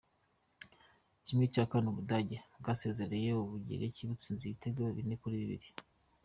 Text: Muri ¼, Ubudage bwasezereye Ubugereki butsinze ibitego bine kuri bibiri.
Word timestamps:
Muri 1.35 1.47
¼, 1.53 1.89
Ubudage 1.91 2.37
bwasezereye 2.59 3.29
Ubugereki 3.41 4.01
butsinze 4.09 4.41
ibitego 4.45 4.81
bine 4.95 5.15
kuri 5.21 5.35
bibiri. 5.41 5.69